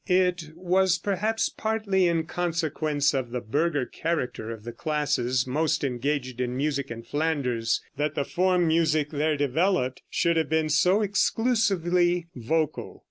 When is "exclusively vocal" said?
11.03-12.99